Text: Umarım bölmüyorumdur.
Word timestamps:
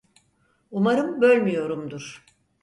Umarım 0.71 1.21
bölmüyorumdur. 1.21 2.25